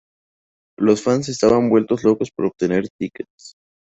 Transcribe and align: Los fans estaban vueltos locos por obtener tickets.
Los 0.79 1.03
fans 1.03 1.29
estaban 1.29 1.69
vueltos 1.69 2.03
locos 2.03 2.31
por 2.35 2.47
obtener 2.47 2.87
tickets. 2.97 3.53